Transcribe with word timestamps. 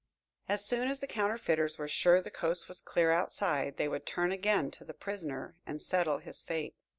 As 0.49 0.65
soon 0.65 0.87
as 0.87 0.99
the 0.99 1.05
counterfeiters 1.05 1.77
were 1.77 1.87
sure 1.87 2.21
the 2.23 2.31
coast 2.31 2.67
was 2.67 2.81
clear 2.81 3.11
outside, 3.11 3.77
they 3.77 3.87
would 3.87 4.07
turn 4.07 4.31
again 4.31 4.71
to 4.71 4.83
the 4.83 4.95
prisoner 4.95 5.53
and 5.67 5.79
settle 5.79 6.17
his 6.17 6.41
fate. 6.41 6.73